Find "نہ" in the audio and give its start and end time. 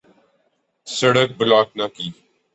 1.77-1.85